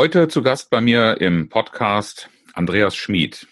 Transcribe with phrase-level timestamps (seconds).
[0.00, 3.46] Heute zu Gast bei mir im Podcast Andreas Schmid.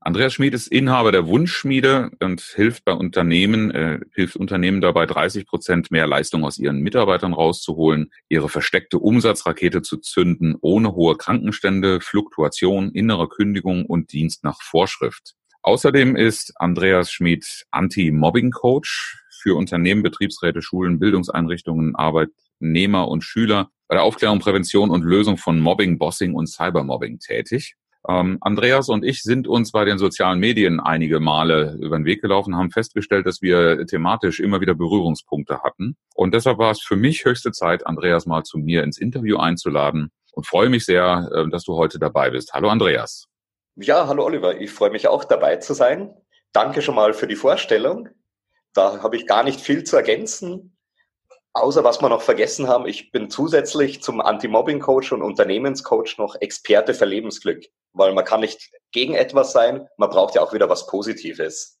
[0.00, 5.46] Andreas Schmid ist Inhaber der Wunschschmiede und hilft bei Unternehmen, äh, hilft Unternehmen dabei, 30
[5.46, 12.00] Prozent mehr Leistung aus ihren Mitarbeitern rauszuholen, ihre versteckte Umsatzrakete zu zünden, ohne hohe Krankenstände,
[12.00, 15.34] Fluktuation, innere Kündigung und Dienst nach Vorschrift.
[15.60, 24.04] Außerdem ist Andreas Schmid Anti-Mobbing-Coach für Unternehmen, Betriebsräte, Schulen, Bildungseinrichtungen, Arbeitnehmer und Schüler bei der
[24.04, 27.74] Aufklärung, Prävention und Lösung von Mobbing, Bossing und Cybermobbing tätig.
[28.08, 32.22] Ähm, Andreas und ich sind uns bei den sozialen Medien einige Male über den Weg
[32.22, 35.96] gelaufen, haben festgestellt, dass wir thematisch immer wieder Berührungspunkte hatten.
[36.14, 40.10] Und deshalb war es für mich höchste Zeit, Andreas mal zu mir ins Interview einzuladen
[40.32, 42.52] und freue mich sehr, äh, dass du heute dabei bist.
[42.52, 43.26] Hallo Andreas.
[43.76, 44.60] Ja, hallo Oliver.
[44.60, 46.14] Ich freue mich auch dabei zu sein.
[46.52, 48.08] Danke schon mal für die Vorstellung.
[48.74, 50.77] Da habe ich gar nicht viel zu ergänzen.
[51.54, 56.94] Außer was wir noch vergessen haben, ich bin zusätzlich zum Anti-Mobbing-Coach und Unternehmenscoach noch Experte
[56.94, 60.86] für Lebensglück, weil man kann nicht gegen etwas sein, man braucht ja auch wieder was
[60.86, 61.78] Positives.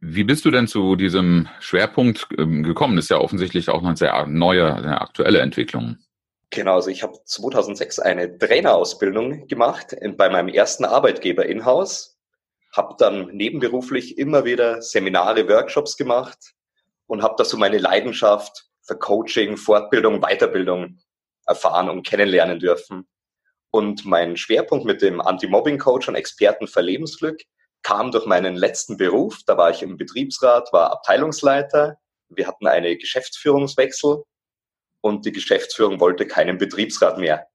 [0.00, 2.96] Wie bist du denn zu diesem Schwerpunkt ähm, gekommen?
[2.96, 5.98] Das ist ja offensichtlich auch eine sehr neue, eine aktuelle Entwicklung.
[6.50, 12.16] Genau, also ich habe 2006 eine Trainerausbildung gemacht bei meinem ersten Arbeitgeber in-house,
[12.72, 16.54] habe dann nebenberuflich immer wieder Seminare, Workshops gemacht
[17.06, 20.98] und habe da so meine Leidenschaft für Coaching, Fortbildung, Weiterbildung
[21.46, 23.06] erfahren und kennenlernen dürfen.
[23.70, 27.42] Und mein Schwerpunkt mit dem Anti-Mobbing-Coach und Experten für Lebensglück
[27.82, 29.40] kam durch meinen letzten Beruf.
[29.46, 31.98] Da war ich im Betriebsrat, war Abteilungsleiter.
[32.28, 34.22] Wir hatten eine Geschäftsführungswechsel
[35.00, 37.46] und die Geschäftsführung wollte keinen Betriebsrat mehr.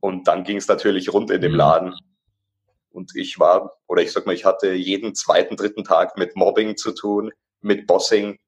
[0.00, 1.58] Und dann ging es natürlich rund in dem mhm.
[1.58, 1.94] Laden.
[2.90, 6.76] Und ich war, oder ich sag mal, ich hatte jeden zweiten, dritten Tag mit Mobbing
[6.76, 8.38] zu tun, mit Bossing,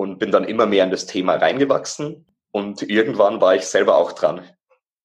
[0.00, 4.12] und bin dann immer mehr in das Thema reingewachsen und irgendwann war ich selber auch
[4.12, 4.48] dran.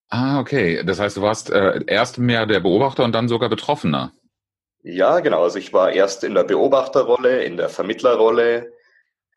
[0.07, 0.83] Ah, okay.
[0.85, 4.13] Das heißt, du warst äh, erst mehr der Beobachter und dann sogar Betroffener.
[4.83, 5.43] Ja, genau.
[5.43, 8.71] Also ich war erst in der Beobachterrolle, in der Vermittlerrolle,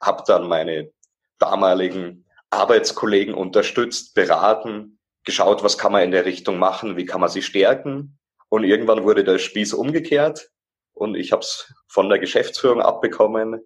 [0.01, 0.93] habe dann meine
[1.41, 7.31] damaligen Arbeitskollegen unterstützt, beraten, geschaut, was kann man in der Richtung machen, wie kann man
[7.31, 8.17] sie stärken.
[8.49, 10.51] Und irgendwann wurde der Spieß umgekehrt
[10.93, 13.61] und ich habe es von der Geschäftsführung abbekommen,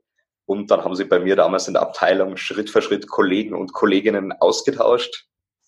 [0.47, 3.73] und dann haben sie bei mir damals in der Abteilung Schritt für Schritt Kollegen und
[3.73, 5.27] Kolleginnen ausgetauscht.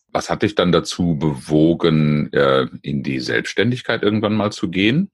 [0.09, 5.11] Was hat dich dann dazu bewogen, äh, in die Selbstständigkeit irgendwann mal zu gehen?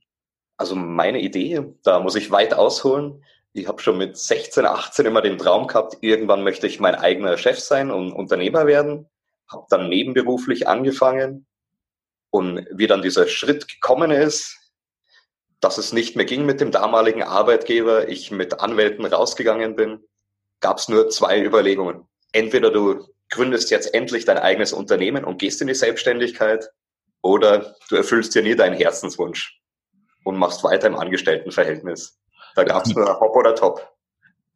[0.58, 3.24] Also meine Idee, da muss ich weit ausholen.
[3.52, 7.36] Ich habe schon mit 16, 18 immer den Traum gehabt, irgendwann möchte ich mein eigener
[7.38, 9.08] Chef sein und Unternehmer werden.
[9.50, 11.46] Habe dann nebenberuflich angefangen.
[12.30, 14.59] Und wie dann dieser Schritt gekommen ist,
[15.60, 20.02] dass es nicht mehr ging mit dem damaligen Arbeitgeber, ich mit Anwälten rausgegangen bin,
[20.60, 22.08] gab es nur zwei Überlegungen.
[22.32, 26.70] Entweder du gründest jetzt endlich dein eigenes Unternehmen und gehst in die Selbstständigkeit
[27.22, 29.60] oder du erfüllst dir nie deinen Herzenswunsch
[30.24, 32.18] und machst weiter im Angestelltenverhältnis.
[32.54, 33.86] Da gab es nur Hop oder Top.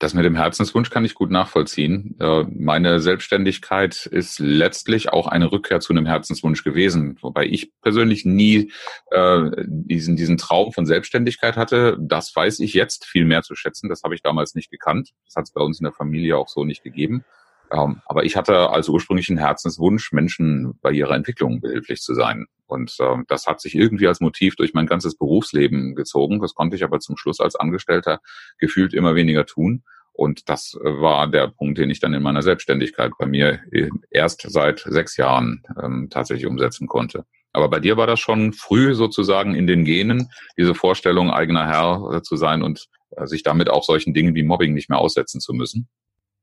[0.00, 2.16] Das mit dem Herzenswunsch kann ich gut nachvollziehen.
[2.18, 8.24] Äh, meine Selbstständigkeit ist letztlich auch eine Rückkehr zu einem Herzenswunsch gewesen, wobei ich persönlich
[8.24, 8.72] nie
[9.12, 11.96] äh, diesen, diesen Traum von Selbstständigkeit hatte.
[12.00, 13.88] Das weiß ich jetzt viel mehr zu schätzen.
[13.88, 15.10] Das habe ich damals nicht gekannt.
[15.26, 17.24] Das hat es bei uns in der Familie auch so nicht gegeben.
[17.72, 22.46] Ähm, aber ich hatte als ursprünglichen Herzenswunsch, Menschen bei ihrer Entwicklung behilflich zu sein.
[22.66, 26.40] Und äh, das hat sich irgendwie als Motiv durch mein ganzes Berufsleben gezogen.
[26.40, 28.20] Das konnte ich aber zum Schluss als Angestellter
[28.58, 29.82] gefühlt immer weniger tun.
[30.12, 33.90] Und das äh, war der Punkt, den ich dann in meiner Selbstständigkeit bei mir äh,
[34.10, 37.24] erst seit sechs Jahren ähm, tatsächlich umsetzen konnte.
[37.52, 42.22] Aber bei dir war das schon früh sozusagen in den Genen, diese Vorstellung, eigener Herr
[42.22, 45.52] zu sein und äh, sich damit auch solchen Dingen wie Mobbing nicht mehr aussetzen zu
[45.52, 45.88] müssen.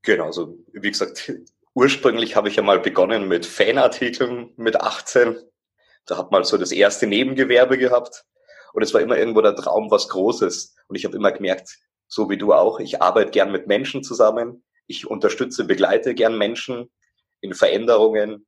[0.02, 1.32] Genau, also wie gesagt,
[1.74, 5.36] ursprünglich habe ich ja mal begonnen mit Fanartikeln mit 18.
[6.06, 8.24] Da hat mal so das erste Nebengewerbe gehabt.
[8.72, 10.74] Und es war immer irgendwo der Traum, was Großes.
[10.88, 11.78] Und ich habe immer gemerkt,
[12.08, 14.64] so wie du auch, ich arbeite gern mit Menschen zusammen.
[14.86, 16.90] Ich unterstütze, begleite gern Menschen
[17.40, 18.46] in Veränderungen.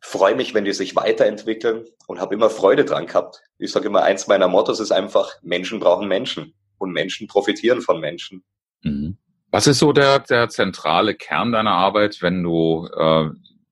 [0.00, 3.42] Freue mich, wenn die sich weiterentwickeln und habe immer Freude dran gehabt.
[3.58, 8.00] Ich sage immer, eins meiner Mottos ist einfach, Menschen brauchen Menschen und Menschen profitieren von
[8.00, 8.44] Menschen.
[8.82, 9.18] Mhm.
[9.50, 13.30] Was ist so der, der zentrale Kern deiner Arbeit, wenn du äh,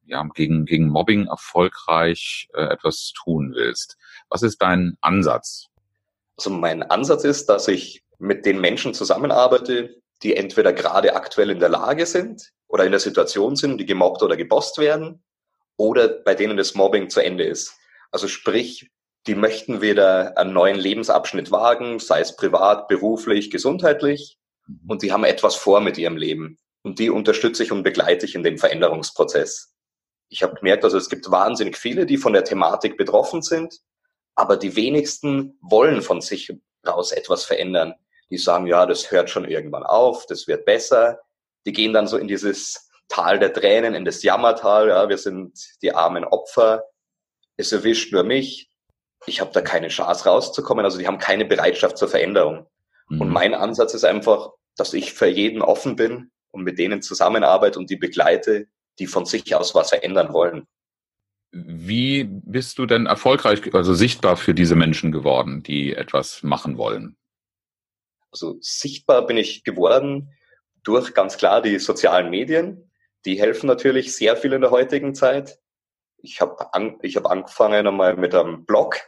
[0.09, 3.97] ja, gegen, gegen Mobbing erfolgreich äh, etwas tun willst.
[4.29, 5.67] Was ist dein Ansatz?
[6.37, 11.61] Also mein Ansatz ist, dass ich mit den Menschen zusammenarbeite, die entweder gerade aktuell in
[11.61, 15.23] der Lage sind oder in der Situation sind, die gemobbt oder gebost werden,
[15.77, 17.77] oder bei denen das Mobbing zu Ende ist.
[18.11, 18.91] Also sprich,
[19.27, 24.38] die möchten wieder einen neuen Lebensabschnitt wagen, sei es privat, beruflich, gesundheitlich.
[24.87, 26.59] Und die haben etwas vor mit ihrem Leben.
[26.83, 29.75] Und die unterstütze ich und begleite ich in dem Veränderungsprozess.
[30.29, 33.81] Ich habe gemerkt, also es gibt wahnsinnig viele, die von der Thematik betroffen sind,
[34.35, 36.53] aber die wenigsten wollen von sich
[36.87, 37.95] raus etwas verändern.
[38.31, 41.21] Die sagen, ja, das hört schon irgendwann auf, das wird besser.
[41.67, 44.89] Die gehen dann so in dieses Tal der Tränen, in das Jammertal.
[44.89, 46.85] Ja, wir sind die armen Opfer.
[47.57, 48.71] Es erwischt nur mich.
[49.27, 50.85] Ich habe da keine Chance rauszukommen.
[50.85, 52.67] Also die haben keine Bereitschaft zur Veränderung.
[53.09, 53.21] Mhm.
[53.23, 57.79] Und mein Ansatz ist einfach, dass ich für jeden offen bin und mit denen zusammenarbeite
[57.79, 60.67] und die begleite, die von sich aus was verändern wollen.
[61.51, 67.17] Wie bist du denn erfolgreich, also sichtbar für diese Menschen geworden, die etwas machen wollen?
[68.31, 70.31] Also sichtbar bin ich geworden
[70.83, 72.91] durch ganz klar die sozialen Medien.
[73.25, 75.59] Die helfen natürlich sehr viel in der heutigen Zeit.
[76.19, 79.01] Ich habe an, ich hab angefangen einmal mit einem Blog,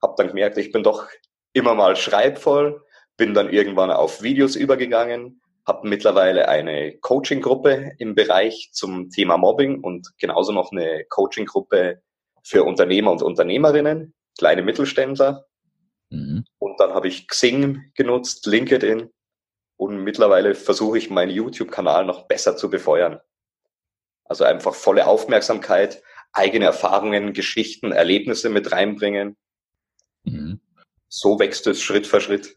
[0.00, 1.06] habe dann gemerkt, ich bin doch
[1.52, 2.82] immer mal schreibvoll,
[3.16, 9.80] bin dann irgendwann auf Videos übergegangen, habe mittlerweile eine Coaching-Gruppe im Bereich zum Thema Mobbing
[9.80, 12.02] und genauso noch eine Coaching-Gruppe
[12.42, 15.46] für Unternehmer und Unternehmerinnen, kleine Mittelständler.
[16.10, 16.44] Mhm.
[16.58, 19.10] Und dann habe ich Xing genutzt, LinkedIn
[19.76, 23.20] und mittlerweile versuche ich meinen YouTube-Kanal noch besser zu befeuern.
[24.24, 29.36] Also einfach volle Aufmerksamkeit, eigene Erfahrungen, Geschichten, Erlebnisse mit reinbringen.
[30.24, 30.60] Mhm.
[31.08, 32.56] So wächst es Schritt für Schritt.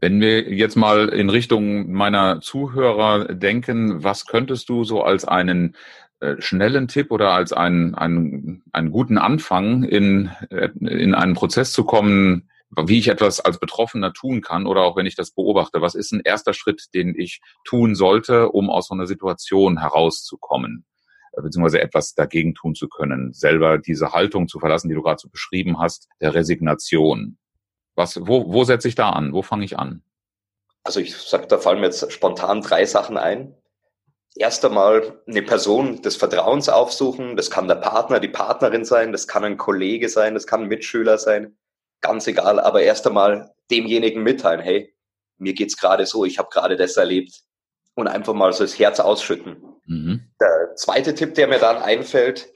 [0.00, 5.76] Wenn wir jetzt mal in Richtung meiner Zuhörer denken, was könntest du so als einen
[6.20, 11.72] äh, schnellen Tipp oder als einen, einen, einen guten Anfang in, äh, in einen Prozess
[11.72, 15.80] zu kommen, wie ich etwas als Betroffener tun kann oder auch wenn ich das beobachte.
[15.80, 20.84] Was ist ein erster Schritt, den ich tun sollte, um aus so einer Situation herauszukommen?
[21.32, 25.20] Äh, beziehungsweise etwas dagegen tun zu können, selber diese Haltung zu verlassen, die du gerade
[25.20, 27.38] so beschrieben hast, der Resignation.
[27.94, 29.32] Was, wo, wo setze ich da an?
[29.32, 30.02] Wo fange ich an?
[30.82, 33.56] Also ich sag, da fallen mir jetzt spontan drei Sachen ein
[34.36, 37.36] erst einmal eine Person des Vertrauens aufsuchen.
[37.36, 40.68] Das kann der Partner, die Partnerin sein, das kann ein Kollege sein, das kann ein
[40.68, 41.56] Mitschüler sein.
[42.00, 44.94] Ganz egal, aber erst einmal demjenigen mitteilen, hey,
[45.38, 47.42] mir geht's gerade so, ich habe gerade das erlebt.
[47.94, 49.56] Und einfach mal so das Herz ausschütten.
[49.86, 50.28] Mhm.
[50.40, 52.52] Der zweite Tipp, der mir dann einfällt,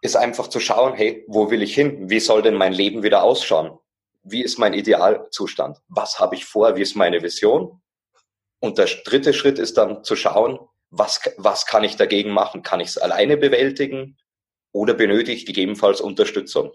[0.00, 2.08] ist einfach zu schauen, hey, wo will ich hin?
[2.08, 3.78] Wie soll denn mein Leben wieder ausschauen?
[4.22, 5.78] Wie ist mein Idealzustand?
[5.88, 6.76] Was habe ich vor?
[6.76, 7.80] Wie ist meine Vision?
[8.60, 10.58] Und der dritte Schritt ist dann zu schauen,
[10.90, 12.62] was, was kann ich dagegen machen?
[12.62, 14.16] Kann ich es alleine bewältigen
[14.72, 16.72] oder benötige ich gegebenenfalls Unterstützung?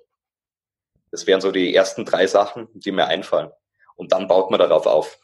[1.12, 3.52] Das wären so die ersten drei Sachen, die mir einfallen.
[3.96, 5.18] Und dann baut man darauf auf.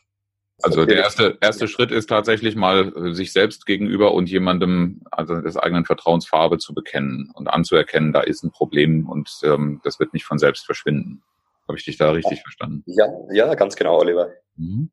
[0.61, 5.41] Also der erste, erste Schritt ist tatsächlich mal äh, sich selbst gegenüber und jemandem, also
[5.41, 10.13] des eigenen Vertrauensfarbe zu bekennen und anzuerkennen, da ist ein Problem und ähm, das wird
[10.13, 11.23] nicht von selbst verschwinden.
[11.67, 12.41] Habe ich dich da richtig ja.
[12.43, 12.83] verstanden?
[12.85, 14.29] Ja, ja, ganz genau, Oliver.
[14.55, 14.89] Mhm.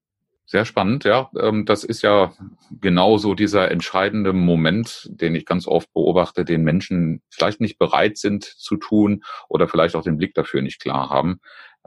[0.51, 1.31] Sehr spannend, ja.
[1.39, 2.33] Ähm, das ist ja
[2.81, 8.19] genau so dieser entscheidende Moment, den ich ganz oft beobachte, den Menschen vielleicht nicht bereit
[8.19, 11.41] sind zu tun oder vielleicht auch den Blick dafür nicht klar haben.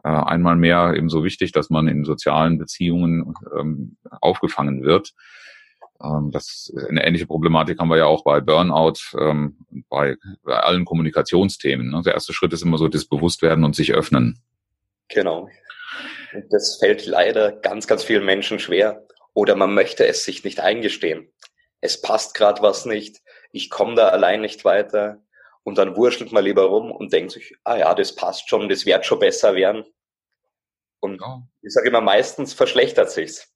[0.05, 5.12] Äh, einmal mehr eben so wichtig, dass man in sozialen Beziehungen ähm, aufgefangen wird.
[6.01, 8.93] Ähm, das, eine ähnliche Problematik haben wir ja auch bei Burnout,
[9.89, 11.89] bei, bei allen Kommunikationsthemen.
[11.89, 12.01] Ne?
[12.05, 14.39] Der erste Schritt ist immer so das Bewusstwerden und sich öffnen.
[15.13, 15.50] Genau.
[16.34, 19.05] Und das fällt leider ganz, ganz vielen Menschen schwer.
[19.34, 21.32] Oder man möchte es sich nicht eingestehen.
[21.82, 23.22] Es passt gerade was nicht.
[23.51, 25.24] Ich komme da allein nicht weiter.
[25.63, 28.86] Und dann wurschtelt man lieber rum und denkt sich, ah ja, das passt schon, das
[28.86, 29.86] wird schon besser werden.
[31.00, 31.41] Und ja.
[31.62, 33.50] ich sage immer, meistens verschlechtert sich's.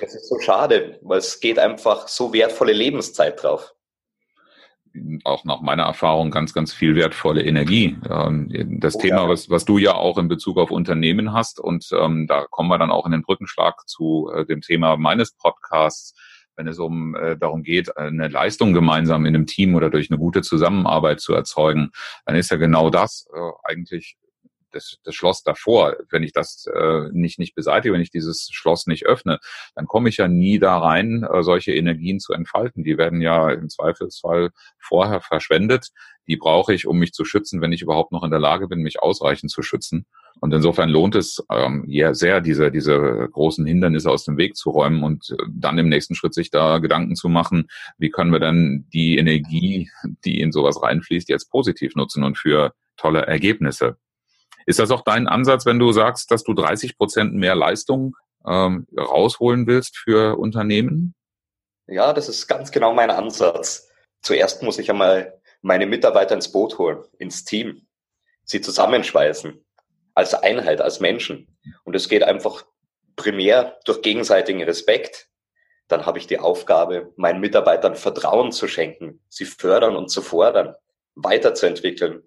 [0.00, 3.73] Das ist so schade, weil es geht einfach so wertvolle Lebenszeit drauf
[5.24, 7.96] auch nach meiner Erfahrung ganz, ganz viel wertvolle Energie.
[8.08, 9.28] Ähm, das oh, Thema, ja.
[9.28, 12.78] was, was du ja auch in Bezug auf Unternehmen hast, und ähm, da kommen wir
[12.78, 16.14] dann auch in den Brückenschlag zu äh, dem Thema meines Podcasts,
[16.56, 20.18] wenn es um äh, darum geht, eine Leistung gemeinsam in einem Team oder durch eine
[20.18, 21.90] gute Zusammenarbeit zu erzeugen,
[22.26, 24.16] dann ist ja genau das äh, eigentlich
[24.74, 28.86] das, das Schloss davor, wenn ich das äh, nicht, nicht beseitige, wenn ich dieses Schloss
[28.86, 29.38] nicht öffne,
[29.74, 32.84] dann komme ich ja nie da rein, äh, solche Energien zu entfalten.
[32.84, 35.88] Die werden ja im Zweifelsfall vorher verschwendet.
[36.26, 38.80] Die brauche ich, um mich zu schützen, wenn ich überhaupt noch in der Lage bin,
[38.80, 40.06] mich ausreichend zu schützen.
[40.40, 44.70] Und insofern lohnt es ähm, ja sehr, diese, diese großen Hindernisse aus dem Weg zu
[44.70, 48.40] räumen und äh, dann im nächsten Schritt sich da Gedanken zu machen, wie können wir
[48.40, 49.90] dann die Energie,
[50.24, 53.96] die in sowas reinfließt, jetzt positiv nutzen und für tolle Ergebnisse.
[54.66, 58.16] Ist das auch dein Ansatz, wenn du sagst, dass du 30 Prozent mehr Leistung
[58.46, 61.14] ähm, rausholen willst für Unternehmen?
[61.86, 63.88] Ja, das ist ganz genau mein Ansatz.
[64.22, 67.86] Zuerst muss ich einmal meine Mitarbeiter ins Boot holen, ins Team,
[68.44, 69.64] sie zusammenschweißen
[70.14, 71.58] als Einheit, als Menschen.
[71.84, 72.64] Und es geht einfach
[73.16, 75.28] primär durch gegenseitigen Respekt.
[75.88, 80.74] Dann habe ich die Aufgabe, meinen Mitarbeitern Vertrauen zu schenken, sie fördern und zu fordern,
[81.14, 82.22] weiterzuentwickeln,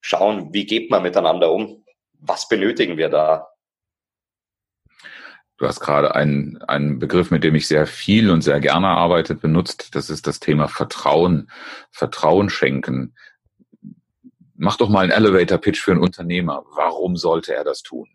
[0.00, 1.84] schauen, wie geht man miteinander um,
[2.20, 3.48] was benötigen wir da.
[5.56, 9.34] Du hast gerade einen, einen Begriff, mit dem ich sehr viel und sehr gerne arbeite,
[9.34, 9.94] benutzt.
[9.96, 11.50] Das ist das Thema Vertrauen,
[11.90, 13.16] Vertrauen schenken.
[14.54, 16.64] Mach doch mal einen Elevator-Pitch für einen Unternehmer.
[16.74, 18.08] Warum sollte er das tun?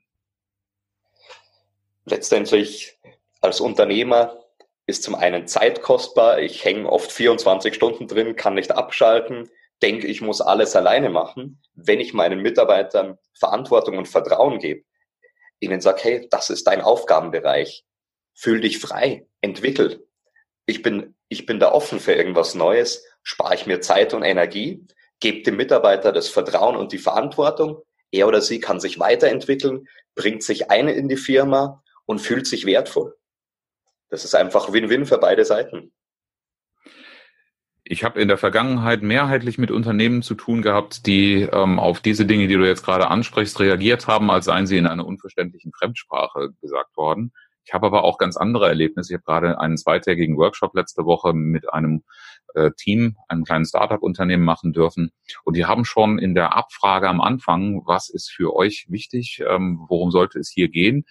[2.06, 2.98] Letztendlich
[3.42, 4.38] als Unternehmer
[4.86, 6.40] ist zum einen Zeit kostbar.
[6.40, 9.50] Ich hänge oft 24 Stunden drin, kann nicht abschalten,
[9.84, 11.62] denke, ich muss alles alleine machen.
[11.76, 14.84] Wenn ich meinen Mitarbeitern Verantwortung und Vertrauen gebe,
[15.60, 17.86] ihnen sage, hey, das ist dein Aufgabenbereich,
[18.34, 20.08] fühl dich frei, entwickel.
[20.66, 24.88] Ich bin, ich bin da offen für irgendwas Neues, spare ich mir Zeit und Energie,
[25.24, 27.82] Gebt dem Mitarbeiter das Vertrauen und die Verantwortung.
[28.12, 32.66] Er oder sie kann sich weiterentwickeln, bringt sich ein in die Firma und fühlt sich
[32.66, 33.16] wertvoll.
[34.10, 35.94] Das ist einfach Win-Win für beide Seiten.
[37.94, 42.26] Ich habe in der Vergangenheit mehrheitlich mit Unternehmen zu tun gehabt, die ähm, auf diese
[42.26, 46.50] Dinge, die du jetzt gerade ansprichst, reagiert haben, als seien sie in einer unverständlichen Fremdsprache
[46.60, 47.34] gesagt worden.
[47.66, 49.14] Ich habe aber auch ganz andere Erlebnisse.
[49.14, 52.02] Ich habe gerade einen zweitägigen Workshop letzte Woche mit einem
[52.56, 55.12] äh, Team, einem kleinen Startup-Unternehmen machen dürfen.
[55.44, 59.86] Und die haben schon in der Abfrage am Anfang, was ist für euch wichtig, ähm,
[59.88, 61.06] worum sollte es hier gehen,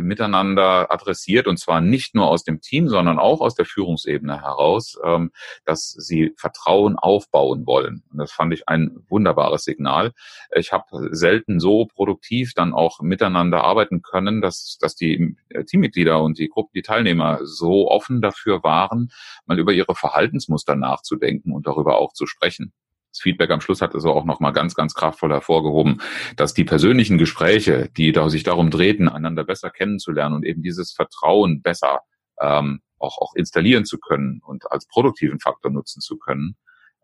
[0.00, 4.98] miteinander adressiert und zwar nicht nur aus dem Team, sondern auch aus der Führungsebene heraus,
[5.04, 5.30] ähm,
[5.64, 8.02] dass sie Vertrauen aufbauen wollen.
[8.12, 10.12] Und das fand ich ein wunderbares Signal.
[10.54, 16.22] Ich habe selten so produktiv dann auch miteinander arbeiten können, dass, dass die äh, Teammitglieder
[16.22, 19.10] und die Gruppen, die Teilnehmer so offen dafür waren,
[19.46, 22.72] mal über ihre Verhaltensmuster nachzudenken und darüber auch zu sprechen
[23.14, 26.00] das Feedback am Schluss hat also auch nochmal ganz, ganz kraftvoll hervorgehoben,
[26.36, 30.92] dass die persönlichen Gespräche, die da sich darum drehten, einander besser kennenzulernen und eben dieses
[30.92, 32.00] Vertrauen besser
[32.40, 36.56] ähm, auch, auch installieren zu können und als produktiven Faktor nutzen zu können,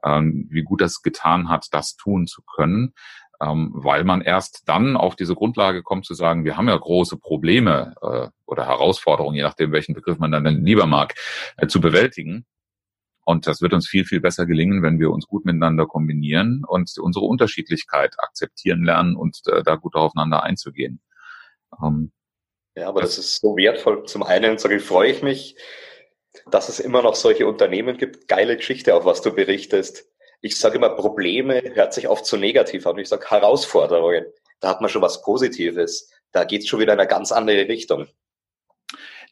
[0.05, 2.93] ähm, wie gut das getan hat, das tun zu können,
[3.41, 7.19] ähm, weil man erst dann auf diese Grundlage kommt zu sagen, wir haben ja große
[7.19, 11.15] Probleme äh, oder Herausforderungen, je nachdem, welchen Begriff man dann lieber mag,
[11.57, 12.47] äh, zu bewältigen.
[13.31, 16.91] Und das wird uns viel, viel besser gelingen, wenn wir uns gut miteinander kombinieren und
[16.99, 21.01] unsere Unterschiedlichkeit akzeptieren lernen und äh, da gut aufeinander einzugehen.
[21.81, 22.11] Ähm,
[22.75, 24.05] ja, aber das, das ist so wertvoll.
[24.07, 25.55] Zum einen sage ich, freue ich mich,
[26.51, 28.27] dass es immer noch solche Unternehmen gibt.
[28.27, 30.09] Geile Geschichte, auf was du berichtest.
[30.41, 32.99] Ich sage immer, Probleme hört sich oft zu negativ an.
[32.99, 34.25] Ich sage Herausforderungen.
[34.59, 36.11] Da hat man schon was Positives.
[36.33, 38.09] Da geht es schon wieder in eine ganz andere Richtung.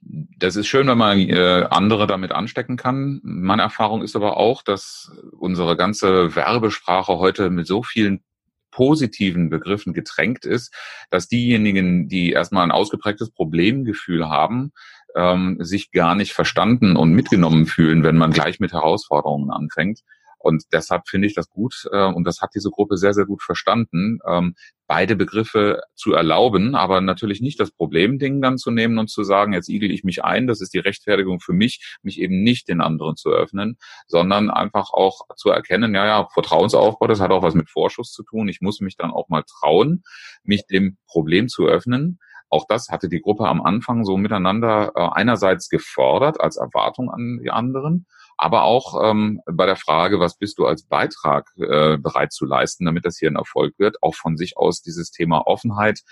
[0.01, 3.21] Das ist schön, wenn man äh, andere damit anstecken kann.
[3.23, 8.23] Meine Erfahrung ist aber auch, dass unsere ganze Werbesprache heute mit so vielen
[8.71, 10.73] positiven Begriffen getränkt ist,
[11.11, 14.73] dass diejenigen, die erstmal ein ausgeprägtes Problemgefühl haben,
[15.17, 20.03] ähm, sich gar nicht verstanden und mitgenommen fühlen, wenn man gleich mit Herausforderungen anfängt.
[20.39, 23.43] Und deshalb finde ich das gut, äh, und das hat diese Gruppe sehr, sehr gut
[23.43, 24.55] verstanden, ähm,
[24.87, 29.53] beide Begriffe zu erlauben, aber natürlich nicht das Problemding dann zu nehmen und zu sagen,
[29.53, 32.81] jetzt igel ich mich ein, das ist die Rechtfertigung für mich, mich eben nicht den
[32.81, 33.77] anderen zu öffnen,
[34.07, 38.23] sondern einfach auch zu erkennen, ja, ja, Vertrauensaufbau, das hat auch was mit Vorschuss zu
[38.23, 38.49] tun.
[38.49, 40.03] Ich muss mich dann auch mal trauen,
[40.43, 42.19] mich dem Problem zu öffnen.
[42.49, 47.41] Auch das hatte die Gruppe am Anfang so miteinander äh, einerseits gefordert als Erwartung an
[47.43, 48.07] die anderen
[48.39, 52.85] aber auch ähm, bei der Frage, was bist du als Beitrag äh, bereit zu leisten,
[52.85, 56.03] damit das hier ein Erfolg wird, auch von sich aus dieses Thema Offenheit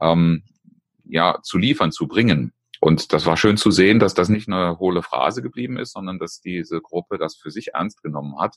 [0.00, 0.44] ähm,
[1.04, 2.52] ja zu liefern, zu bringen.
[2.80, 6.18] Und das war schön zu sehen, dass das nicht eine hohle Phrase geblieben ist, sondern
[6.18, 8.56] dass diese Gruppe das für sich ernst genommen hat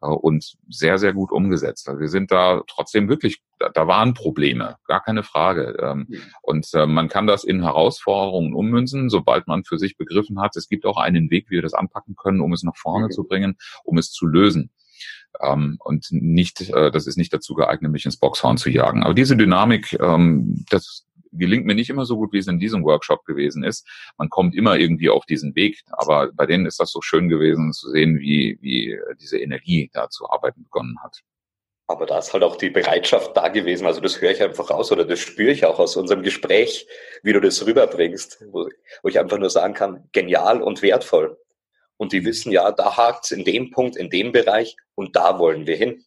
[0.00, 1.88] äh, und sehr, sehr gut umgesetzt.
[1.88, 5.76] Also wir sind da trotzdem wirklich, da, waren Probleme, gar keine Frage.
[5.82, 6.06] Ähm,
[6.42, 10.68] und äh, man kann das in Herausforderungen ummünzen, sobald man für sich begriffen hat, es
[10.68, 13.56] gibt auch einen Weg, wie wir das anpacken können, um es nach vorne zu bringen,
[13.82, 14.70] um es zu lösen.
[15.40, 19.02] Ähm, und nicht, äh, das ist nicht dazu geeignet, mich ins Boxhorn zu jagen.
[19.02, 22.84] Aber diese Dynamik, ähm, das, gelingt mir nicht immer so gut, wie es in diesem
[22.84, 23.86] Workshop gewesen ist.
[24.16, 27.72] Man kommt immer irgendwie auf diesen Weg, aber bei denen ist das so schön gewesen
[27.72, 31.22] zu sehen, wie, wie diese Energie da zu arbeiten begonnen hat.
[31.88, 33.86] Aber da ist halt auch die Bereitschaft da gewesen.
[33.86, 36.86] Also das höre ich einfach raus oder das spüre ich auch aus unserem Gespräch,
[37.22, 38.68] wie du das rüberbringst, wo,
[39.02, 41.38] wo ich einfach nur sagen kann, genial und wertvoll.
[41.96, 45.66] Und die wissen ja, da hakt's in dem Punkt, in dem Bereich und da wollen
[45.66, 46.04] wir hin.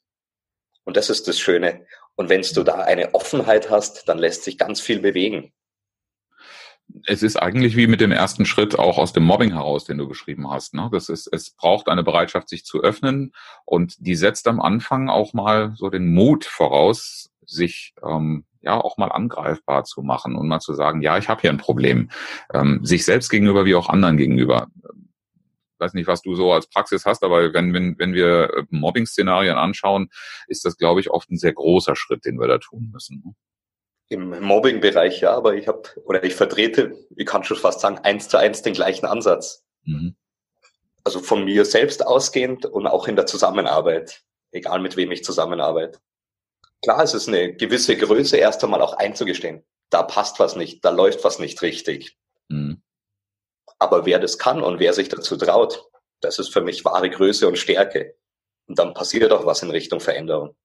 [0.83, 1.85] Und das ist das Schöne.
[2.19, 5.53] Und wenn du da eine Offenheit hast, dann lässt sich ganz viel bewegen
[7.05, 10.07] es ist eigentlich wie mit dem ersten Schritt auch aus dem Mobbing heraus, den du
[10.07, 10.73] beschrieben hast.
[10.73, 10.89] Ne?
[10.91, 13.31] Das ist, es braucht eine Bereitschaft, sich zu öffnen
[13.63, 18.97] und die setzt am Anfang auch mal so den Mut voraus, sich ähm, ja auch
[18.97, 22.09] mal angreifbar zu machen und mal zu sagen, ja, ich habe hier ein Problem,
[22.53, 24.67] ähm, sich selbst gegenüber wie auch anderen gegenüber.
[25.79, 30.09] Weiß nicht, was du so als Praxis hast, aber wenn, wenn, wenn wir Mobbing-Szenarien anschauen,
[30.48, 33.21] ist das, glaube ich, oft ein sehr großer Schritt, den wir da tun müssen.
[33.25, 33.33] Ne?
[34.09, 38.27] Im Mobbing-Bereich ja, aber ich habe oder ich vertrete, ich kann schon fast sagen, eins
[38.27, 39.63] zu eins den gleichen Ansatz.
[39.83, 40.15] Mhm.
[41.03, 46.00] Also von mir selbst ausgehend und auch in der Zusammenarbeit, egal mit wem ich zusammenarbeite.
[46.81, 49.63] Klar, es ist eine gewisse Größe, erst einmal auch einzugestehen.
[49.89, 52.17] Da passt was nicht, da läuft was nicht richtig.
[52.48, 52.81] Mhm.
[53.79, 55.86] Aber wer das kann und wer sich dazu traut,
[56.21, 58.15] das ist für mich wahre Größe und Stärke.
[58.67, 60.55] Und dann passiert auch was in Richtung Veränderung.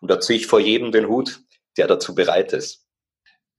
[0.00, 1.40] Und da ziehe ich vor jedem den Hut,
[1.78, 2.85] der dazu bereit ist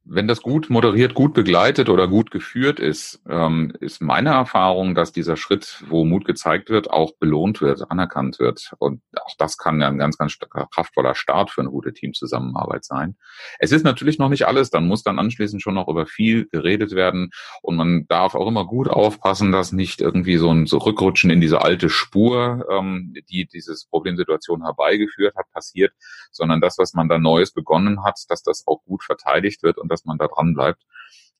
[0.09, 5.11] wenn das gut moderiert, gut begleitet oder gut geführt ist, ähm, ist meine Erfahrung, dass
[5.11, 8.71] dieser Schritt, wo Mut gezeigt wird, auch belohnt wird, anerkannt wird.
[8.79, 13.17] Und auch das kann ja ein ganz, ganz kraftvoller Start für eine gute Teamzusammenarbeit sein.
[13.59, 16.91] Es ist natürlich noch nicht alles, dann muss dann anschließend schon noch über viel geredet
[16.91, 17.31] werden.
[17.61, 21.41] Und man darf auch immer gut aufpassen, dass nicht irgendwie so ein so Rückrutschen in
[21.41, 25.91] diese alte Spur, ähm, die dieses Problemsituation herbeigeführt hat, passiert,
[26.31, 29.91] sondern das, was man da Neues begonnen hat, dass das auch gut verteidigt wird und
[29.97, 30.83] dass man da dran bleibt.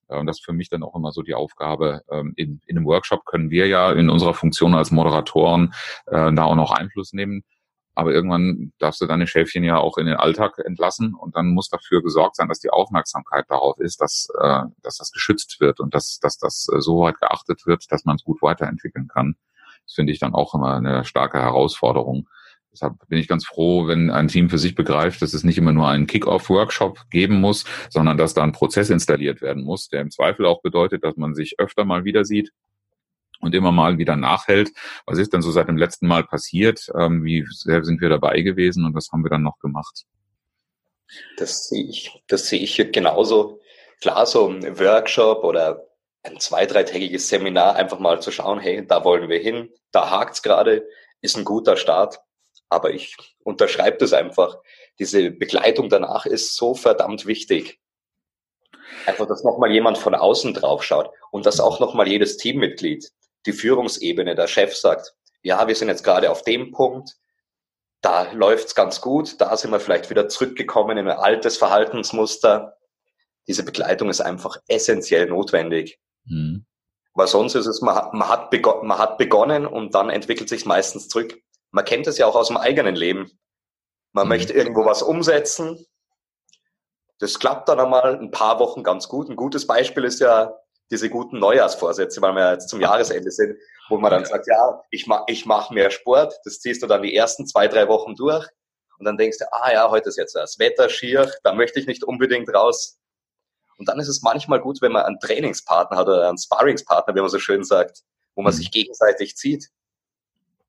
[0.08, 2.02] Äh, und das ist für mich dann auch immer so die Aufgabe.
[2.10, 5.72] Ähm, in, in einem Workshop können wir ja in unserer Funktion als Moderatoren
[6.06, 7.44] äh, da auch noch Einfluss nehmen.
[7.94, 11.68] Aber irgendwann darfst du deine Schäfchen ja auch in den Alltag entlassen und dann muss
[11.68, 15.94] dafür gesorgt sein, dass die Aufmerksamkeit darauf ist, dass, äh, dass das geschützt wird und
[15.94, 19.34] dass, dass das so weit geachtet wird, dass man es gut weiterentwickeln kann.
[19.84, 22.28] Das finde ich dann auch immer eine starke Herausforderung.
[22.78, 25.72] Deshalb bin ich ganz froh, wenn ein Team für sich begreift, dass es nicht immer
[25.72, 30.12] nur einen Kick-Off-Workshop geben muss, sondern dass da ein Prozess installiert werden muss, der im
[30.12, 32.52] Zweifel auch bedeutet, dass man sich öfter mal wieder sieht
[33.40, 34.70] und immer mal wieder nachhält.
[35.06, 36.88] Was ist denn so seit dem letzten Mal passiert?
[36.96, 40.04] Ähm, wie sehr sind wir dabei gewesen und was haben wir dann noch gemacht?
[41.36, 43.60] Das sehe ich, das sehe ich genauso.
[44.00, 45.84] Klar, so ein Workshop oder
[46.22, 50.42] ein zwei-, dreitägiges Seminar einfach mal zu schauen, hey, da wollen wir hin, da hakt's
[50.42, 50.86] gerade,
[51.20, 52.20] ist ein guter Start.
[52.68, 54.58] Aber ich unterschreibe das einfach.
[54.98, 57.80] Diese Begleitung danach ist so verdammt wichtig.
[59.06, 63.10] Einfach, dass nochmal jemand von außen drauf schaut und dass auch nochmal jedes Teammitglied,
[63.46, 67.16] die Führungsebene, der Chef sagt, ja, wir sind jetzt gerade auf dem Punkt,
[68.00, 72.76] da läuft's ganz gut, da sind wir vielleicht wieder zurückgekommen in ein altes Verhaltensmuster.
[73.46, 75.98] Diese Begleitung ist einfach essentiell notwendig.
[76.24, 76.66] Mhm.
[77.14, 78.52] Weil sonst ist es, man hat, man, hat
[78.82, 81.40] man hat begonnen und dann entwickelt sich meistens zurück.
[81.70, 83.38] Man kennt es ja auch aus dem eigenen Leben.
[84.12, 84.30] Man mhm.
[84.30, 85.84] möchte irgendwo was umsetzen.
[87.18, 89.28] Das klappt dann einmal ein paar Wochen ganz gut.
[89.28, 90.54] Ein gutes Beispiel ist ja
[90.90, 95.06] diese guten Neujahrsvorsätze, weil wir jetzt zum Jahresende sind, wo man dann sagt, ja, ich
[95.06, 96.34] mach, ich mach mehr Sport.
[96.44, 98.46] Das ziehst du dann die ersten zwei, drei Wochen durch.
[98.98, 101.86] Und dann denkst du, ah ja, heute ist jetzt das Wetter schier, da möchte ich
[101.86, 102.98] nicht unbedingt raus.
[103.76, 107.20] Und dann ist es manchmal gut, wenn man einen Trainingspartner hat oder einen Sparringspartner, wie
[107.20, 108.02] man so schön sagt,
[108.34, 108.56] wo man mhm.
[108.56, 109.68] sich gegenseitig zieht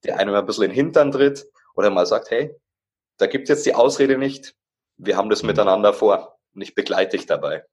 [0.04, 2.56] der einem ein bisschen in den Hintern tritt oder mal sagt, hey,
[3.18, 4.56] da gibt es jetzt die Ausrede nicht,
[4.98, 5.48] wir haben das mhm.
[5.48, 7.64] miteinander vor und ich begleite dich dabei.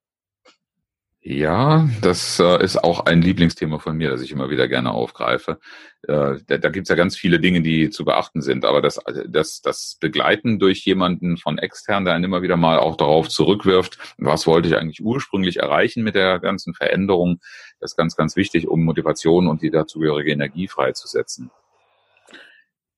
[1.28, 5.58] Ja, das äh, ist auch ein Lieblingsthema von mir, das ich immer wieder gerne aufgreife.
[6.02, 9.00] Äh, da da gibt es ja ganz viele Dinge, die zu beachten sind, aber das,
[9.26, 13.98] das, das Begleiten durch jemanden von extern, der einen immer wieder mal auch darauf zurückwirft,
[14.18, 17.40] was wollte ich eigentlich ursprünglich erreichen mit der ganzen Veränderung,
[17.80, 21.50] das ist ganz, ganz wichtig, um Motivation und die dazugehörige Energie freizusetzen.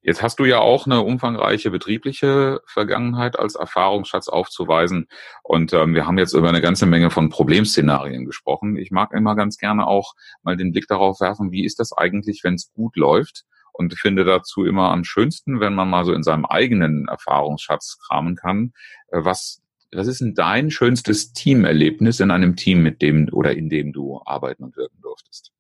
[0.09, 5.07] Jetzt hast du ja auch eine umfangreiche betriebliche Vergangenheit als Erfahrungsschatz aufzuweisen.
[5.43, 8.79] Und ähm, wir haben jetzt über eine ganze Menge von Problemszenarien gesprochen.
[8.79, 12.41] Ich mag immer ganz gerne auch mal den Blick darauf werfen, wie ist das eigentlich,
[12.43, 13.45] wenn es gut läuft?
[13.71, 18.35] Und finde dazu immer am schönsten, wenn man mal so in seinem eigenen Erfahrungsschatz kramen
[18.35, 18.73] kann.
[19.09, 19.61] Äh, was,
[19.93, 24.23] was ist denn dein schönstes Teamerlebnis in einem Team, mit dem oder in dem du
[24.25, 25.53] arbeiten und wirken durftest?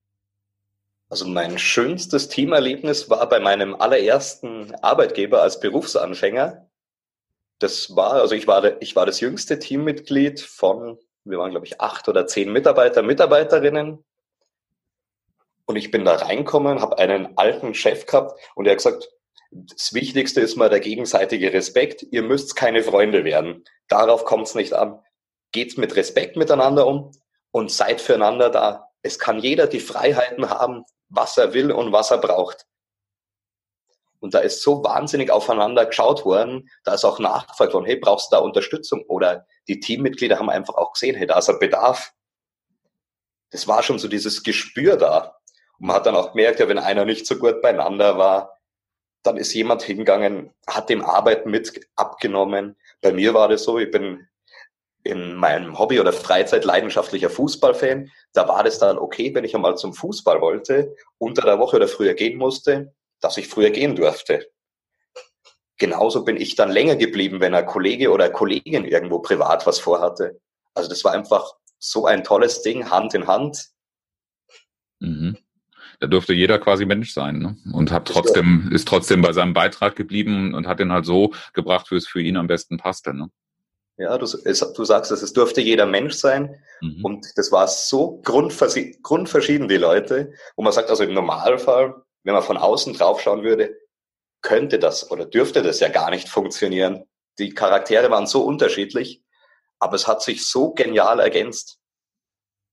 [1.11, 6.68] Also mein schönstes Teamerlebnis war bei meinem allerersten Arbeitgeber als Berufsanfänger.
[7.59, 11.81] Das war, also ich war, ich war das jüngste Teammitglied von, wir waren glaube ich
[11.81, 14.05] acht oder zehn Mitarbeiter, Mitarbeiterinnen.
[15.66, 19.09] Und ich bin da reinkommen, habe einen alten Chef gehabt und er hat gesagt,
[19.51, 22.03] Das Wichtigste ist mal der gegenseitige Respekt.
[22.11, 23.64] Ihr müsst keine Freunde werden.
[23.88, 25.01] Darauf kommt es nicht an.
[25.53, 27.12] Geht mit Respekt miteinander um
[27.51, 28.88] und seid füreinander da.
[29.03, 32.67] Es kann jeder die Freiheiten haben, was er will und was er braucht.
[34.21, 38.33] Und da ist so wahnsinnig aufeinander geschaut worden, da ist auch nachgefragt worden, hey, brauchst
[38.33, 39.05] du da Unterstützung?
[39.07, 42.13] Oder die Teammitglieder haben einfach auch gesehen, hey, da ist ein Bedarf.
[43.51, 45.37] Das war schon so dieses Gespür da.
[45.79, 48.59] Und man hat dann auch gemerkt, ja, wenn einer nicht so gut beieinander war,
[49.23, 52.77] dann ist jemand hingegangen, hat dem Arbeit mit abgenommen.
[53.01, 54.29] Bei mir war das so, ich bin
[55.09, 58.11] in meinem Hobby oder Freizeit leidenschaftlicher Fußballfan.
[58.35, 61.88] Da war das dann okay, wenn ich einmal zum Fußball wollte, unter der Woche oder
[61.88, 64.47] früher gehen musste, dass ich früher gehen durfte.
[65.79, 69.79] Genauso bin ich dann länger geblieben, wenn ein Kollege oder eine Kollegin irgendwo privat was
[69.79, 70.40] vorhatte.
[70.75, 73.68] Also das war einfach so ein tolles Ding, Hand in Hand.
[74.99, 75.38] Mhm.
[76.01, 77.57] Da durfte jeder quasi Mensch sein ne?
[77.73, 81.90] und hat trotzdem, ist trotzdem bei seinem Beitrag geblieben und hat den halt so gebracht,
[81.90, 83.14] wie es für ihn am besten passte.
[83.14, 83.31] Ne?
[83.99, 86.63] Ja, du, es, du sagst es, es durfte jeder Mensch sein.
[86.81, 87.05] Mhm.
[87.05, 91.95] Und das war so grundverschieden, die Leute, wo man sagt, also im Normalfall
[92.29, 93.75] wenn man von außen draufschauen würde,
[94.43, 97.05] könnte das oder dürfte das ja gar nicht funktionieren.
[97.39, 99.23] Die Charaktere waren so unterschiedlich,
[99.79, 101.79] aber es hat sich so genial ergänzt.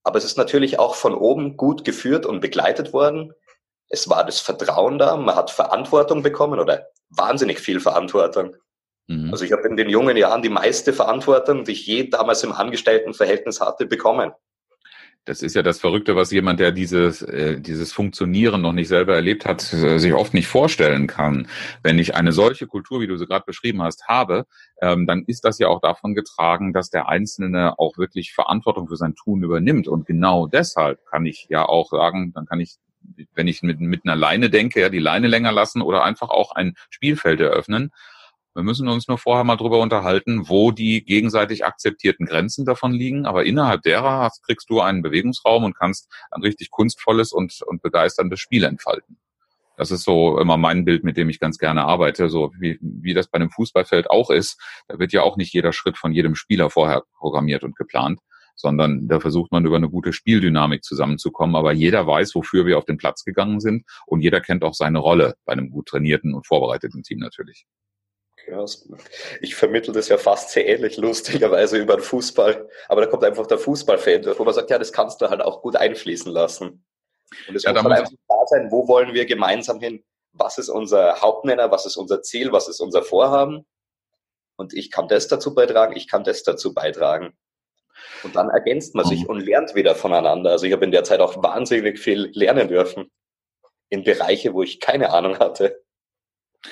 [0.03, 3.33] Aber es ist natürlich auch von oben gut geführt und begleitet worden.
[3.87, 8.57] Es war das Vertrauen da, man hat Verantwortung bekommen oder wahnsinnig viel Verantwortung.
[9.07, 9.31] Mhm.
[9.31, 12.51] Also ich habe in den jungen Jahren die meiste Verantwortung, die ich je damals im
[12.51, 14.31] Angestelltenverhältnis hatte, bekommen.
[15.27, 19.15] Das ist ja das Verrückte, was jemand, der dieses, äh, dieses Funktionieren noch nicht selber
[19.15, 21.47] erlebt hat, äh, sich oft nicht vorstellen kann.
[21.81, 24.45] Wenn ich eine solche Kultur, wie du sie gerade beschrieben hast, habe,
[24.81, 28.97] ähm, dann ist das ja auch davon getragen, dass der Einzelne auch wirklich Verantwortung für
[28.97, 29.87] sein Tun übernimmt.
[29.87, 32.75] Und genau deshalb kann ich ja auch sagen, dann kann ich,
[33.33, 36.51] wenn ich mit, mit einer Leine denke, ja die Leine länger lassen oder einfach auch
[36.51, 37.91] ein Spielfeld eröffnen
[38.55, 43.25] wir müssen uns nur vorher mal drüber unterhalten, wo die gegenseitig akzeptierten Grenzen davon liegen.
[43.25, 47.81] Aber innerhalb derer hast, kriegst du einen Bewegungsraum und kannst ein richtig kunstvolles und, und
[47.81, 49.17] begeisterndes Spiel entfalten.
[49.75, 53.13] Das ist so immer mein Bild, mit dem ich ganz gerne arbeite, so wie, wie
[53.13, 54.57] das bei einem Fußballfeld auch ist.
[54.87, 58.21] Da wird ja auch nicht jeder Schritt von jedem Spieler vorher programmiert und geplant,
[58.55, 61.57] sondern da versucht man über eine gute Spieldynamik zusammenzukommen.
[61.57, 64.99] Aber jeder weiß, wofür wir auf den Platz gegangen sind und jeder kennt auch seine
[64.99, 67.65] Rolle bei einem gut trainierten und vorbereiteten Team natürlich.
[68.47, 68.63] Ja,
[69.41, 72.69] ich vermittle das ja fast sehr ähnlich, lustigerweise über den Fußball.
[72.87, 75.61] Aber da kommt einfach der Fußballfan, wo man sagt, ja, das kannst du halt auch
[75.61, 76.85] gut einfließen lassen.
[77.47, 80.03] Und es ja, muss halt einfach klar sein, wo wollen wir gemeinsam hin?
[80.33, 81.71] Was ist unser Hauptnenner?
[81.71, 82.51] Was ist unser Ziel?
[82.51, 83.65] Was ist unser Vorhaben?
[84.57, 87.35] Und ich kann das dazu beitragen, ich kann das dazu beitragen.
[88.23, 89.29] Und dann ergänzt man sich mhm.
[89.29, 90.51] und lernt wieder voneinander.
[90.51, 93.11] Also ich habe in der Zeit auch wahnsinnig viel lernen dürfen
[93.89, 95.83] in Bereiche, wo ich keine Ahnung hatte.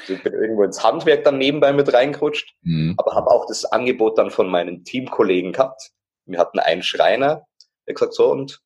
[0.07, 2.95] Ich bin irgendwo ins Handwerk dann nebenbei mit reingerutscht, mhm.
[2.97, 5.91] aber habe auch das Angebot dann von meinen Teamkollegen gehabt.
[6.25, 7.45] Wir hatten einen Schreiner,
[7.87, 8.61] der gesagt so und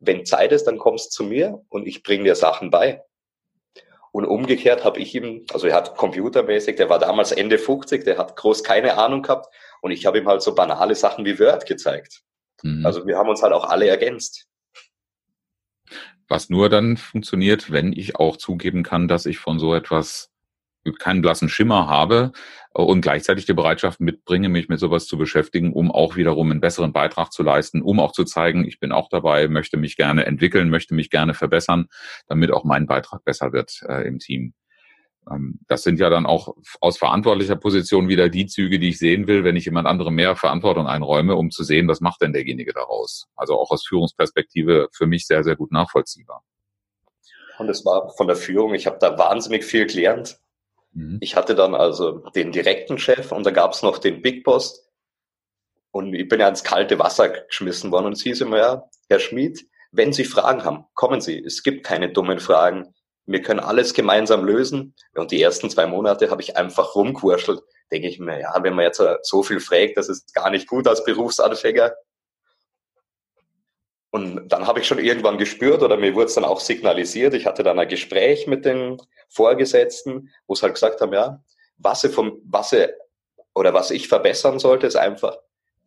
[0.00, 3.02] wenn Zeit ist, dann kommst zu mir und ich bringe dir Sachen bei.
[4.10, 8.18] Und umgekehrt habe ich ihm, also er hat computermäßig, der war damals Ende 50, der
[8.18, 9.46] hat groß keine Ahnung gehabt
[9.80, 12.22] und ich habe ihm halt so banale Sachen wie Word gezeigt.
[12.62, 12.84] Mhm.
[12.84, 14.48] Also wir haben uns halt auch alle ergänzt.
[16.28, 20.31] Was nur dann funktioniert, wenn ich auch zugeben kann, dass ich von so etwas
[20.98, 22.32] keinen blassen Schimmer habe
[22.74, 26.60] äh, und gleichzeitig die Bereitschaft mitbringe, mich mit sowas zu beschäftigen, um auch wiederum einen
[26.60, 30.26] besseren Beitrag zu leisten, um auch zu zeigen, ich bin auch dabei, möchte mich gerne
[30.26, 31.86] entwickeln, möchte mich gerne verbessern,
[32.26, 34.54] damit auch mein Beitrag besser wird äh, im Team.
[35.30, 39.26] Ähm, das sind ja dann auch aus verantwortlicher Position wieder die Züge, die ich sehen
[39.26, 42.72] will, wenn ich jemand anderem mehr Verantwortung einräume, um zu sehen, was macht denn derjenige
[42.72, 43.28] daraus.
[43.36, 46.42] Also auch aus Führungsperspektive für mich sehr, sehr gut nachvollziehbar.
[47.58, 50.38] Und es war von der Führung, ich habe da wahnsinnig viel gelernt
[50.92, 51.18] Mhm.
[51.20, 54.88] Ich hatte dann also den direkten Chef und da gab es noch den Big Boss.
[55.90, 59.20] Und ich bin ja ins kalte Wasser geschmissen worden und sie hieß immer, ja, Herr
[59.20, 61.38] Schmid, wenn Sie Fragen haben, kommen Sie.
[61.44, 62.94] Es gibt keine dummen Fragen.
[63.26, 64.94] Wir können alles gemeinsam lösen.
[65.14, 67.60] Und die ersten zwei Monate habe ich einfach rumgewurschtelt.
[67.90, 70.88] Denke ich mir, ja, wenn man jetzt so viel fragt, das ist gar nicht gut
[70.88, 71.92] als Berufsanfänger.
[74.12, 77.32] Und dann habe ich schon irgendwann gespürt oder mir wurde es dann auch signalisiert.
[77.32, 78.98] Ich hatte dann ein Gespräch mit den
[79.30, 81.42] Vorgesetzten, wo es halt gesagt haben, ja,
[81.78, 82.92] was sie vom, was sie,
[83.54, 85.38] oder was ich verbessern sollte, ist einfach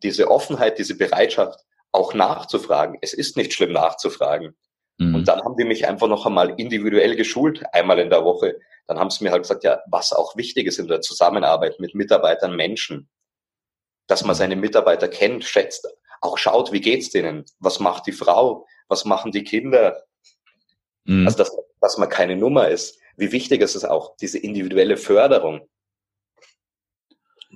[0.02, 1.60] diese Offenheit, diese Bereitschaft,
[1.92, 2.98] auch nachzufragen.
[3.00, 4.56] Es ist nicht schlimm nachzufragen.
[4.98, 5.14] Mhm.
[5.14, 8.58] Und dann haben die mich einfach noch einmal individuell geschult, einmal in der Woche.
[8.88, 11.94] Dann haben sie mir halt gesagt, ja, was auch wichtig ist in der Zusammenarbeit mit
[11.94, 13.08] Mitarbeitern, Menschen,
[14.08, 15.88] dass man seine Mitarbeiter kennt, schätzt,
[16.20, 17.44] auch schaut, wie geht's denen?
[17.58, 18.66] Was macht die Frau?
[18.88, 20.02] Was machen die Kinder?
[21.04, 21.26] Mhm.
[21.26, 22.98] Also, dass, dass man keine Nummer ist.
[23.18, 25.66] wie wichtig ist es auch, diese individuelle Förderung.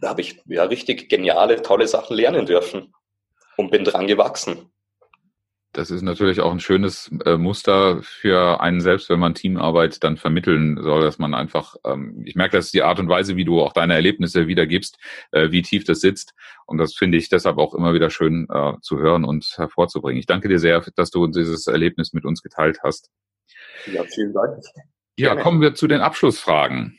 [0.00, 2.94] Da habe ich ja richtig geniale, tolle Sachen lernen dürfen
[3.58, 4.72] und bin dran gewachsen.
[5.72, 10.16] Das ist natürlich auch ein schönes äh, Muster für einen selbst, wenn man Teamarbeit dann
[10.16, 13.44] vermitteln soll, dass man einfach, ähm, ich merke, das ist die Art und Weise, wie
[13.44, 14.98] du auch deine Erlebnisse wiedergibst,
[15.30, 16.34] äh, wie tief das sitzt.
[16.66, 20.18] Und das finde ich deshalb auch immer wieder schön äh, zu hören und hervorzubringen.
[20.18, 23.08] Ich danke dir sehr, dass du dieses Erlebnis mit uns geteilt hast.
[23.86, 24.58] Ja, vielen Dank.
[25.16, 26.98] Ja, kommen wir zu den Abschlussfragen.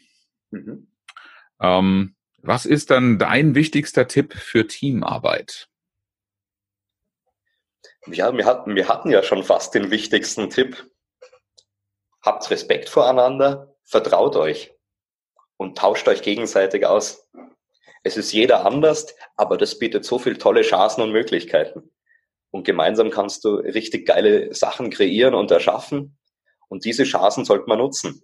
[0.51, 0.87] Mhm.
[1.59, 5.67] Ähm, was ist dann dein wichtigster Tipp für Teamarbeit?
[8.07, 10.89] Ja, wir hatten, wir hatten ja schon fast den wichtigsten Tipp.
[12.23, 14.73] Habt Respekt voreinander, vertraut euch
[15.57, 17.29] und tauscht euch gegenseitig aus.
[18.03, 21.91] Es ist jeder anders, aber das bietet so viel tolle Chancen und Möglichkeiten.
[22.49, 26.17] Und gemeinsam kannst du richtig geile Sachen kreieren und erschaffen.
[26.67, 28.23] Und diese Chancen sollte man nutzen.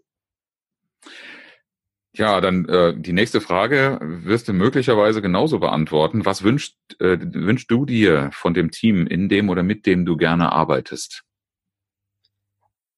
[2.18, 6.26] Ja, dann äh, die nächste Frage wirst du möglicherweise genauso beantworten.
[6.26, 10.18] Was wünschst, äh, wünschst du dir von dem Team, in dem oder mit dem du
[10.18, 11.24] gerne arbeitest?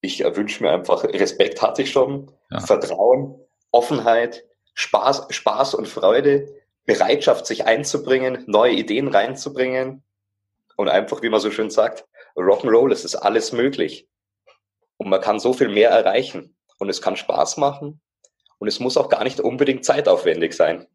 [0.00, 2.60] Ich äh, wünsche mir einfach, Respekt hatte ich schon, ja.
[2.60, 3.38] Vertrauen,
[3.70, 6.48] Offenheit, Spaß, Spaß und Freude,
[6.86, 10.02] Bereitschaft, sich einzubringen, neue Ideen reinzubringen
[10.76, 12.06] und einfach, wie man so schön sagt,
[12.36, 14.08] Rock'n'Roll, es ist alles möglich.
[14.96, 16.56] Und man kann so viel mehr erreichen.
[16.78, 18.00] Und es kann Spaß machen
[18.60, 20.86] und es muss auch gar nicht unbedingt zeitaufwendig sein.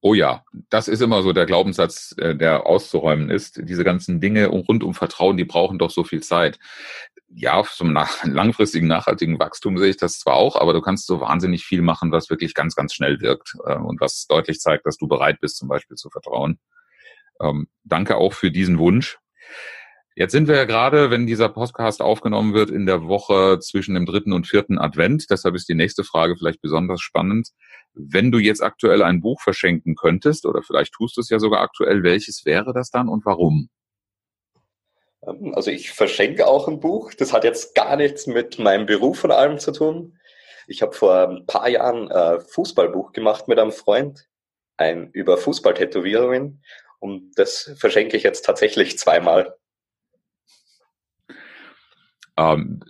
[0.00, 3.60] Oh ja, das ist immer so der Glaubenssatz, äh, der auszuräumen ist.
[3.62, 6.58] Diese ganzen Dinge rund um Vertrauen, die brauchen doch so viel Zeit.
[7.28, 7.92] Ja, zum
[8.24, 12.12] langfristigen, nachhaltigen Wachstum sehe ich das zwar auch, aber du kannst so wahnsinnig viel machen,
[12.12, 15.58] was wirklich ganz, ganz schnell wirkt äh, und was deutlich zeigt, dass du bereit bist,
[15.58, 16.58] zum Beispiel zu vertrauen.
[17.40, 19.18] Ähm, danke auch für diesen Wunsch.
[20.20, 24.04] Jetzt sind wir ja gerade, wenn dieser Podcast aufgenommen wird, in der Woche zwischen dem
[24.04, 25.30] dritten und vierten Advent.
[25.30, 27.48] Deshalb ist die nächste Frage vielleicht besonders spannend.
[27.94, 31.62] Wenn du jetzt aktuell ein Buch verschenken könntest, oder vielleicht tust du es ja sogar
[31.62, 33.70] aktuell, welches wäre das dann und warum?
[35.54, 37.14] Also ich verschenke auch ein Buch.
[37.14, 40.18] Das hat jetzt gar nichts mit meinem Beruf und allem zu tun.
[40.66, 44.28] Ich habe vor ein paar Jahren ein äh, Fußballbuch gemacht mit einem Freund,
[44.76, 46.62] ein über Fußballtätowierungen.
[46.98, 49.56] Und das verschenke ich jetzt tatsächlich zweimal.
[52.36, 52.80] Ähm,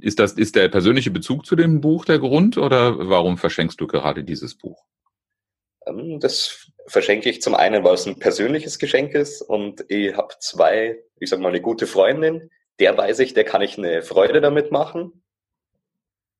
[0.00, 3.86] ist das, ist der persönliche Bezug zu dem Buch der Grund oder warum verschenkst du
[3.86, 4.84] gerade dieses Buch?
[5.86, 10.34] Ähm, das verschenke ich zum einen, weil es ein persönliches Geschenk ist und ich habe
[10.40, 14.40] zwei, ich sag mal, eine gute Freundin, der weiß ich, der kann ich eine Freude
[14.40, 15.24] damit machen.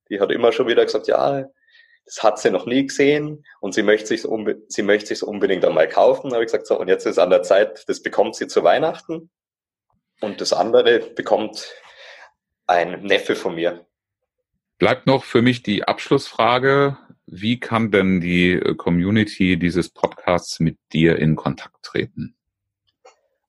[0.09, 1.47] Die hat immer schon wieder gesagt, ja,
[2.07, 4.27] das hat sie noch nie gesehen und sie möchte sich
[4.69, 6.33] sie möchte sich unbedingt einmal kaufen.
[6.33, 9.31] Habe ich gesagt, so, und jetzt ist an der Zeit, das bekommt sie zu Weihnachten.
[10.21, 11.71] Und das andere bekommt
[12.69, 13.85] ein Neffe von mir.
[14.79, 16.97] Bleibt noch für mich die Abschlussfrage.
[17.27, 22.37] Wie kann denn die äh, Community dieses Podcasts mit dir in Kontakt treten?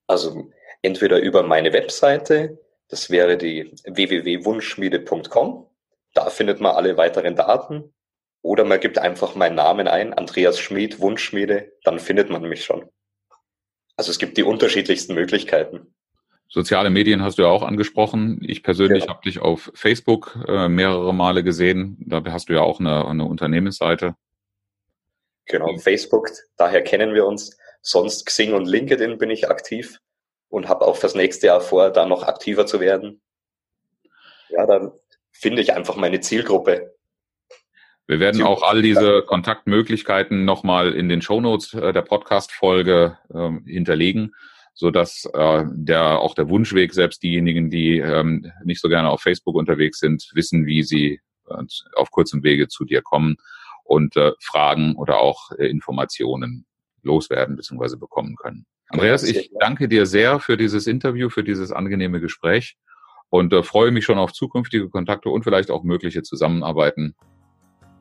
[0.08, 0.51] Also
[0.82, 5.67] entweder über meine Webseite, das wäre die www.wunschschmiede.com.
[6.13, 7.93] Da findet man alle weiteren Daten.
[8.41, 12.89] Oder man gibt einfach meinen Namen ein, Andreas Schmid, Wunschschmiede, dann findet man mich schon.
[13.97, 15.93] Also es gibt die unterschiedlichsten Möglichkeiten.
[16.51, 18.39] Soziale Medien hast du ja auch angesprochen.
[18.41, 19.09] Ich persönlich ja.
[19.09, 21.97] habe dich auf Facebook äh, mehrere Male gesehen.
[21.99, 24.15] Da hast du ja auch eine, eine Unternehmensseite.
[25.45, 27.55] Genau, Facebook, daher kennen wir uns.
[27.81, 29.99] Sonst Xing und LinkedIn bin ich aktiv
[30.49, 33.21] und habe auch fürs nächste Jahr vor, da noch aktiver zu werden.
[34.49, 34.91] Ja, dann
[35.31, 36.95] finde ich einfach meine Zielgruppe.
[38.07, 44.33] Wir werden auch all diese Kontaktmöglichkeiten nochmal in den Shownotes äh, der Podcast-Folge ähm, hinterlegen
[44.73, 49.21] so dass äh, der auch der Wunschweg selbst diejenigen, die ähm, nicht so gerne auf
[49.21, 51.63] Facebook unterwegs sind, wissen, wie sie äh,
[51.95, 53.38] auf kurzem Wege zu dir kommen
[53.84, 56.65] und äh, Fragen oder auch äh, Informationen
[57.03, 57.95] loswerden bzw.
[57.97, 58.65] bekommen können.
[58.89, 62.75] Andreas, ich danke dir sehr für dieses Interview, für dieses angenehme Gespräch
[63.29, 67.15] und äh, freue mich schon auf zukünftige Kontakte und vielleicht auch mögliche Zusammenarbeiten.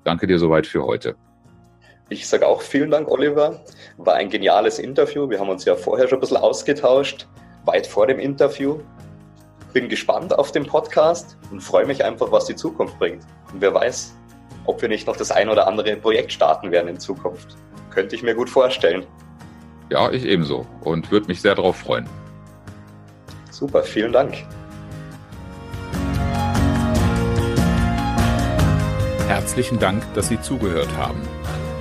[0.05, 1.17] Danke dir soweit für heute.
[2.11, 3.61] Ich sage auch vielen Dank, Oliver.
[3.99, 5.29] War ein geniales Interview.
[5.29, 7.29] Wir haben uns ja vorher schon ein bisschen ausgetauscht,
[7.67, 8.79] weit vor dem Interview.
[9.75, 13.27] Bin gespannt auf den Podcast und freue mich einfach, was die Zukunft bringt.
[13.53, 14.15] Und wer weiß,
[14.65, 17.59] ob wir nicht noch das ein oder andere Projekt starten werden in Zukunft.
[17.91, 19.05] Könnte ich mir gut vorstellen.
[19.91, 22.09] Ja, ich ebenso und würde mich sehr darauf freuen.
[23.51, 24.47] Super, vielen Dank.
[29.27, 31.21] Herzlichen Dank, dass Sie zugehört haben.